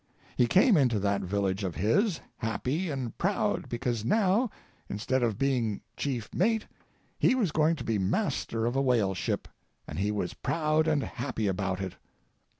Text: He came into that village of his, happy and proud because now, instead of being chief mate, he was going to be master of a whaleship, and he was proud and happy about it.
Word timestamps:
He 0.35 0.47
came 0.47 0.77
into 0.77 0.97
that 0.97 1.21
village 1.21 1.63
of 1.63 1.75
his, 1.75 2.21
happy 2.37 2.89
and 2.89 3.15
proud 3.19 3.69
because 3.69 4.03
now, 4.03 4.49
instead 4.89 5.21
of 5.21 5.37
being 5.37 5.81
chief 5.95 6.27
mate, 6.33 6.65
he 7.19 7.35
was 7.35 7.51
going 7.51 7.75
to 7.75 7.83
be 7.83 7.99
master 7.99 8.65
of 8.65 8.75
a 8.75 8.81
whaleship, 8.81 9.47
and 9.87 9.99
he 9.99 10.09
was 10.09 10.33
proud 10.33 10.87
and 10.87 11.03
happy 11.03 11.45
about 11.45 11.79
it. 11.81 11.97